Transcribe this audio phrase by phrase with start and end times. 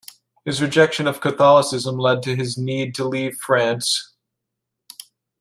[0.45, 4.15] His rejection of Catholicism led to his need to leave France.